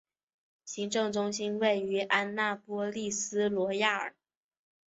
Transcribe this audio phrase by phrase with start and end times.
[0.65, 4.15] 行政中心位于安纳波利斯罗亚尔。